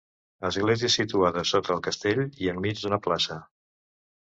Església 0.47 0.89
situada 0.93 1.43
sota 1.51 1.77
el 1.77 1.85
castell 1.89 2.23
i 2.47 2.51
enmig 2.55 2.83
d'una 2.83 3.03
plaça. 3.07 3.41